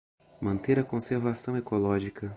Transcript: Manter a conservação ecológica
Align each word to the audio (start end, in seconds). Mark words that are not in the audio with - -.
Manter 0.41 0.79
a 0.79 0.83
conservação 0.83 1.55
ecológica 1.55 2.27